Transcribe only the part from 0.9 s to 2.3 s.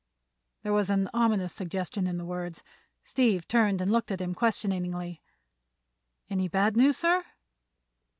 ominous suggestion in the